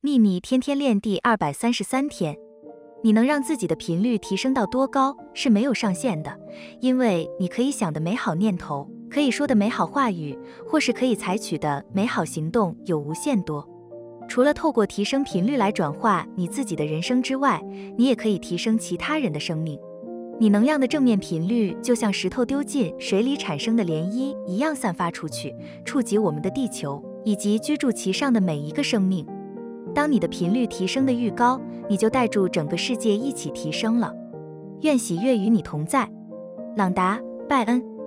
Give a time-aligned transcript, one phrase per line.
[0.00, 2.36] 秘密天天练第二百三十三天，
[3.02, 6.38] 你能让自己的频率提升到多高是没有上限的，
[6.80, 13.68] 因为你可以想的美好念头，可以说的美好话语，或是可以采取的美好行动有无限多。
[14.28, 17.60] 除了透过提升频率来转化你自己的人生之外，
[17.96, 19.76] 你也可以提升其他人的生命。
[20.38, 25.52] 你能量的正面频率就像石头丢进水里产生的涟漪一样散发出去，
[25.84, 29.26] 触及我们的地球以及居住其上的每一个生命。
[29.98, 34.14] 当你的频率提升的愈高，你就带住整个世界一起提升了。
[34.82, 36.08] 愿喜悦与你同在，
[36.76, 37.97] 朗达·拜恩。